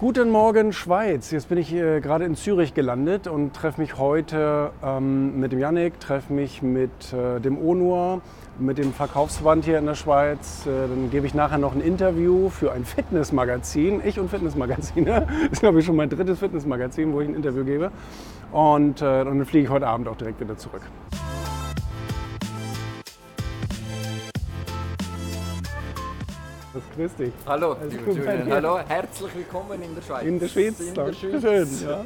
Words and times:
Guten 0.00 0.30
Morgen 0.30 0.72
Schweiz. 0.72 1.32
Jetzt 1.32 1.48
bin 1.48 1.58
ich 1.58 1.74
äh, 1.74 1.98
gerade 2.00 2.24
in 2.24 2.36
Zürich 2.36 2.72
gelandet 2.72 3.26
und 3.26 3.52
treffe 3.52 3.80
mich 3.80 3.98
heute 3.98 4.70
ähm, 4.80 5.40
mit 5.40 5.50
dem 5.50 5.58
Yannick, 5.58 5.98
treffe 5.98 6.32
mich 6.32 6.62
mit 6.62 7.12
äh, 7.12 7.40
dem 7.40 7.58
Onur, 7.58 8.20
mit 8.60 8.78
dem 8.78 8.92
Verkaufsverband 8.92 9.64
hier 9.64 9.76
in 9.76 9.86
der 9.86 9.96
Schweiz. 9.96 10.66
Äh, 10.66 10.86
dann 10.88 11.10
gebe 11.10 11.26
ich 11.26 11.34
nachher 11.34 11.58
noch 11.58 11.74
ein 11.74 11.80
Interview 11.80 12.48
für 12.48 12.70
ein 12.70 12.84
Fitnessmagazin. 12.84 14.00
Ich 14.04 14.20
und 14.20 14.30
Fitnessmagazine. 14.30 15.26
Das 15.42 15.52
ist, 15.54 15.60
glaube 15.62 15.80
ich, 15.80 15.86
schon 15.86 15.96
mein 15.96 16.08
drittes 16.08 16.38
Fitnessmagazin, 16.38 17.12
wo 17.12 17.20
ich 17.20 17.28
ein 17.28 17.34
Interview 17.34 17.64
gebe. 17.64 17.90
Und, 18.52 19.02
äh, 19.02 19.22
und 19.22 19.38
dann 19.38 19.46
fliege 19.46 19.64
ich 19.64 19.70
heute 19.70 19.88
Abend 19.88 20.06
auch 20.06 20.16
direkt 20.16 20.38
wieder 20.38 20.56
zurück. 20.56 20.82
Das 26.78 26.96
grüß 26.96 27.14
dich. 27.16 27.32
Hallo, 27.44 27.72
Alles 27.72 27.92
lieber 27.92 28.12
Julian. 28.12 28.52
Hallo, 28.52 28.78
herzlich 28.86 29.34
willkommen 29.34 29.82
in 29.82 29.96
der 29.96 30.02
Schweiz. 30.02 30.24
In 30.24 30.38
der 30.38 30.46
Schweiz. 30.46 30.78
In 30.78 30.94
der 30.94 31.04
Dankeschön, 31.06 31.40
Schweiz. 31.40 31.82
Ja. 31.82 32.04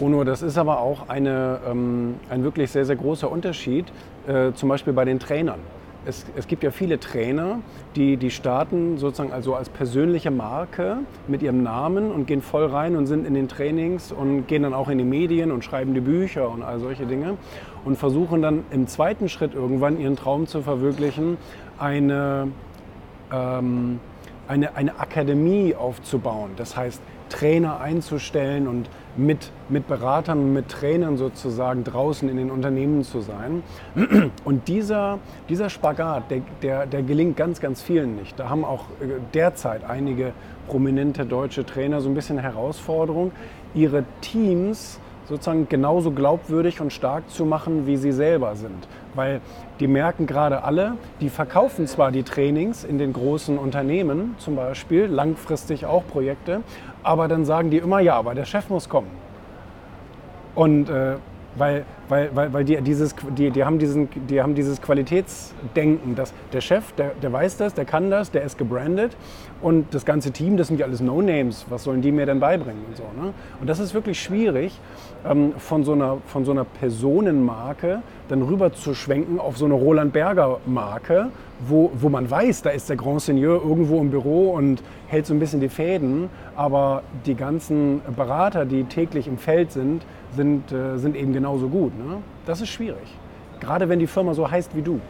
Ono, 0.00 0.24
das 0.24 0.42
ist 0.42 0.58
aber 0.58 0.80
auch 0.80 1.08
eine, 1.08 1.60
ähm, 1.64 2.16
ein 2.28 2.42
wirklich 2.42 2.72
sehr, 2.72 2.84
sehr 2.84 2.96
großer 2.96 3.30
Unterschied, 3.30 3.86
äh, 4.26 4.52
zum 4.52 4.68
Beispiel 4.68 4.92
bei 4.92 5.04
den 5.04 5.20
Trainern. 5.20 5.60
Es, 6.08 6.24
es 6.36 6.46
gibt 6.46 6.62
ja 6.62 6.70
viele 6.70 7.00
Trainer, 7.00 7.58
die, 7.96 8.16
die 8.16 8.30
starten 8.30 8.96
sozusagen 8.96 9.32
also 9.32 9.56
als 9.56 9.68
persönliche 9.68 10.30
Marke 10.30 10.98
mit 11.26 11.42
ihrem 11.42 11.64
Namen 11.64 12.12
und 12.12 12.26
gehen 12.26 12.42
voll 12.42 12.66
rein 12.66 12.94
und 12.94 13.06
sind 13.06 13.26
in 13.26 13.34
den 13.34 13.48
Trainings 13.48 14.12
und 14.12 14.46
gehen 14.46 14.62
dann 14.62 14.72
auch 14.72 14.88
in 14.88 14.98
die 14.98 15.04
Medien 15.04 15.50
und 15.50 15.64
schreiben 15.64 15.94
die 15.94 16.00
Bücher 16.00 16.48
und 16.48 16.62
all 16.62 16.78
solche 16.78 17.06
Dinge 17.06 17.36
und 17.84 17.96
versuchen 17.96 18.40
dann 18.40 18.64
im 18.70 18.86
zweiten 18.86 19.28
Schritt 19.28 19.54
irgendwann 19.54 19.98
ihren 19.98 20.14
Traum 20.14 20.46
zu 20.46 20.62
verwirklichen, 20.62 21.38
eine, 21.76 22.48
ähm, 23.32 23.98
eine, 24.48 24.76
eine 24.76 24.98
Akademie 24.98 25.74
aufzubauen. 25.74 26.52
Das 26.56 26.76
heißt, 26.76 27.00
Trainer 27.28 27.80
einzustellen 27.80 28.68
und 28.68 28.88
mit, 29.16 29.50
mit 29.68 29.88
Beratern 29.88 30.38
und 30.38 30.52
mit 30.52 30.68
Trainern 30.68 31.16
sozusagen 31.16 31.82
draußen 31.82 32.28
in 32.28 32.36
den 32.36 32.50
Unternehmen 32.50 33.02
zu 33.02 33.20
sein. 33.20 33.62
Und 34.44 34.68
dieser, 34.68 35.18
dieser 35.48 35.70
Spagat, 35.70 36.30
der, 36.30 36.42
der, 36.62 36.86
der 36.86 37.02
gelingt 37.02 37.36
ganz, 37.36 37.60
ganz 37.60 37.82
vielen 37.82 38.16
nicht. 38.16 38.38
Da 38.38 38.48
haben 38.48 38.64
auch 38.64 38.84
äh, 39.00 39.06
derzeit 39.34 39.84
einige 39.84 40.32
prominente 40.68 41.24
deutsche 41.24 41.64
Trainer 41.64 42.00
so 42.00 42.08
ein 42.08 42.14
bisschen 42.14 42.38
Herausforderung, 42.38 43.32
ihre 43.74 44.04
Teams 44.20 45.00
sozusagen 45.28 45.68
genauso 45.68 46.10
glaubwürdig 46.10 46.80
und 46.80 46.92
stark 46.92 47.28
zu 47.30 47.44
machen, 47.44 47.86
wie 47.86 47.96
sie 47.96 48.12
selber 48.12 48.54
sind. 48.56 48.86
Weil 49.14 49.40
die 49.80 49.86
merken 49.86 50.26
gerade 50.26 50.62
alle, 50.62 50.92
die 51.20 51.28
verkaufen 51.28 51.86
zwar 51.86 52.12
die 52.12 52.22
Trainings 52.22 52.84
in 52.84 52.98
den 52.98 53.12
großen 53.12 53.58
Unternehmen 53.58 54.34
zum 54.38 54.56
Beispiel, 54.56 55.06
langfristig 55.06 55.86
auch 55.86 56.06
Projekte, 56.06 56.62
aber 57.02 57.28
dann 57.28 57.44
sagen 57.44 57.70
die 57.70 57.78
immer, 57.78 58.00
ja, 58.00 58.14
aber 58.14 58.34
der 58.34 58.44
Chef 58.44 58.68
muss 58.68 58.88
kommen. 58.88 59.10
Und 60.54 60.88
äh, 60.88 61.16
weil, 61.56 61.84
weil, 62.08 62.30
weil, 62.34 62.52
weil 62.52 62.64
die, 62.64 62.80
dieses, 62.80 63.14
die, 63.36 63.50
die, 63.50 63.64
haben 63.64 63.78
diesen, 63.78 64.08
die 64.28 64.40
haben 64.40 64.54
dieses 64.54 64.80
Qualitätsdenken, 64.80 66.14
dass 66.14 66.32
der 66.52 66.60
Chef, 66.60 66.92
der, 66.92 67.12
der 67.22 67.32
weiß 67.32 67.56
das, 67.56 67.74
der 67.74 67.84
kann 67.84 68.10
das, 68.10 68.30
der 68.30 68.42
ist 68.42 68.58
gebrandet 68.58 69.16
und 69.62 69.92
das 69.94 70.04
ganze 70.04 70.30
Team, 70.30 70.56
das 70.56 70.68
sind 70.68 70.78
ja 70.78 70.86
alles 70.86 71.00
No-Names, 71.00 71.66
was 71.68 71.84
sollen 71.84 72.02
die 72.02 72.12
mir 72.12 72.26
denn 72.26 72.40
beibringen 72.40 72.84
und 72.88 72.96
so. 72.96 73.04
Ne? 73.20 73.32
Und 73.60 73.68
das 73.68 73.78
ist 73.78 73.94
wirklich 73.94 74.20
schwierig, 74.20 74.78
ähm, 75.24 75.54
von, 75.58 75.84
so 75.84 75.92
einer, 75.92 76.18
von 76.26 76.44
so 76.44 76.52
einer 76.52 76.64
Personenmarke 76.64 78.02
dann 78.28 78.42
rüber 78.42 78.72
zu 78.72 78.94
schwenken 78.94 79.38
auf 79.40 79.56
so 79.56 79.64
eine 79.64 79.74
Roland 79.74 80.12
Berger 80.12 80.58
Marke, 80.66 81.30
wo, 81.66 81.90
wo 81.94 82.08
man 82.08 82.30
weiß, 82.30 82.62
da 82.62 82.70
ist 82.70 82.88
der 82.88 82.96
Grand 82.96 83.22
Seigneur 83.22 83.62
irgendwo 83.62 84.00
im 84.00 84.10
Büro 84.10 84.50
und 84.50 84.82
hält 85.06 85.26
so 85.26 85.34
ein 85.34 85.38
bisschen 85.38 85.60
die 85.60 85.68
Fäden, 85.68 86.28
aber 86.54 87.02
die 87.24 87.34
ganzen 87.34 88.00
Berater, 88.14 88.64
die 88.66 88.84
täglich 88.84 89.26
im 89.26 89.38
Feld 89.38 89.72
sind, 89.72 90.02
sind, 90.34 90.70
äh, 90.72 90.98
sind 90.98 91.16
eben 91.16 91.32
genauso 91.32 91.68
gut. 91.68 91.92
Ne? 91.96 92.22
Das 92.44 92.60
ist 92.60 92.68
schwierig. 92.68 93.08
Gerade 93.60 93.88
wenn 93.88 93.98
die 93.98 94.06
Firma 94.06 94.34
so 94.34 94.50
heißt 94.50 94.76
wie 94.76 94.82
du. 94.82 95.00